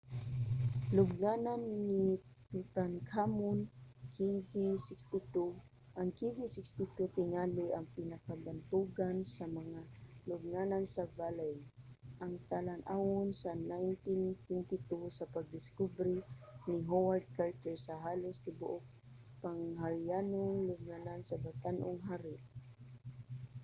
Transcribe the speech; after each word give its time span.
lubnganan 0.95 1.61
ni 1.87 2.03
tutankhamun 2.51 3.59
kv 4.13 4.51
62. 4.85 5.97
ang 5.99 6.09
kv 6.17 6.37
62 6.45 7.17
tingali 7.17 7.65
ang 7.73 7.87
pinakabantugan 7.95 9.17
sa 9.35 9.45
mga 9.59 9.79
lubnganan 10.29 10.85
sa 10.95 11.03
valley 11.17 11.55
ang 12.23 12.33
talan-awon 12.49 13.29
sa 13.41 13.51
1922 13.53 15.17
sa 15.17 15.25
pagdiskubre 15.35 16.17
ni 16.67 16.77
howard 16.89 17.25
carter 17.37 17.77
sa 17.85 17.93
halos 18.05 18.37
tibuok 18.45 18.83
pang 19.41 19.61
harianong 19.83 20.57
lubnganan 20.69 21.21
sa 21.29 21.35
batan-ong 21.45 21.99
hari 22.09 22.35